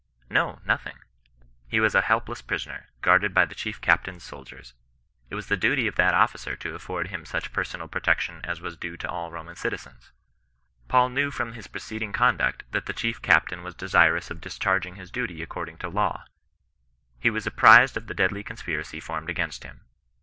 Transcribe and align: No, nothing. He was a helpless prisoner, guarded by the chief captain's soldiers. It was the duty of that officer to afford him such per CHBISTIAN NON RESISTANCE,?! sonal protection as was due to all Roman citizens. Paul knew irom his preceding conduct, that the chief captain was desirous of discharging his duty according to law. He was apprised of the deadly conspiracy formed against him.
No, 0.31 0.57
nothing. 0.65 0.97
He 1.67 1.79
was 1.79 1.93
a 1.93 2.01
helpless 2.01 2.41
prisoner, 2.41 2.89
guarded 3.03 3.35
by 3.35 3.45
the 3.45 3.53
chief 3.53 3.79
captain's 3.81 4.23
soldiers. 4.23 4.73
It 5.29 5.35
was 5.35 5.45
the 5.45 5.55
duty 5.55 5.85
of 5.85 5.93
that 5.97 6.15
officer 6.15 6.55
to 6.55 6.73
afford 6.73 7.09
him 7.09 7.23
such 7.23 7.53
per 7.53 7.61
CHBISTIAN 7.63 7.77
NON 7.77 7.81
RESISTANCE,?! 7.85 7.85
sonal 7.87 7.91
protection 7.91 8.41
as 8.43 8.61
was 8.61 8.75
due 8.75 8.97
to 8.97 9.07
all 9.07 9.31
Roman 9.31 9.55
citizens. 9.55 10.11
Paul 10.87 11.09
knew 11.09 11.29
irom 11.29 11.53
his 11.53 11.67
preceding 11.67 12.13
conduct, 12.13 12.63
that 12.71 12.87
the 12.87 12.93
chief 12.93 13.21
captain 13.21 13.61
was 13.61 13.75
desirous 13.75 14.31
of 14.31 14.41
discharging 14.41 14.95
his 14.95 15.11
duty 15.11 15.43
according 15.43 15.77
to 15.77 15.87
law. 15.87 16.25
He 17.19 17.29
was 17.29 17.45
apprised 17.45 17.95
of 17.95 18.07
the 18.07 18.15
deadly 18.15 18.41
conspiracy 18.43 18.99
formed 18.99 19.29
against 19.29 19.63
him. 19.63 19.81